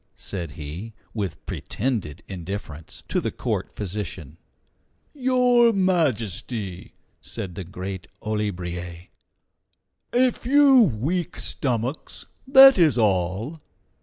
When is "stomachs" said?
11.37-12.25